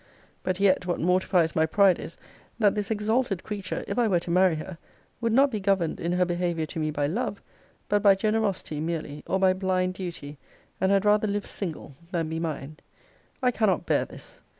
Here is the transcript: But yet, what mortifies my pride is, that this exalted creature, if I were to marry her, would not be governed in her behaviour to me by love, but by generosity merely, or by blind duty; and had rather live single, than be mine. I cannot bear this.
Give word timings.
But 0.41 0.59
yet, 0.59 0.87
what 0.87 0.99
mortifies 0.99 1.55
my 1.55 1.67
pride 1.67 1.99
is, 1.99 2.17
that 2.57 2.73
this 2.73 2.89
exalted 2.89 3.43
creature, 3.43 3.83
if 3.87 3.99
I 3.99 4.07
were 4.07 4.19
to 4.21 4.31
marry 4.31 4.55
her, 4.55 4.79
would 5.21 5.31
not 5.31 5.51
be 5.51 5.59
governed 5.59 5.99
in 5.99 6.11
her 6.13 6.25
behaviour 6.25 6.65
to 6.65 6.79
me 6.79 6.89
by 6.89 7.05
love, 7.05 7.39
but 7.87 8.01
by 8.01 8.15
generosity 8.15 8.79
merely, 8.79 9.23
or 9.27 9.39
by 9.39 9.53
blind 9.53 9.93
duty; 9.93 10.39
and 10.81 10.91
had 10.91 11.05
rather 11.05 11.27
live 11.27 11.45
single, 11.45 11.95
than 12.11 12.29
be 12.29 12.39
mine. 12.39 12.77
I 13.43 13.51
cannot 13.51 13.85
bear 13.85 14.05
this. 14.05 14.41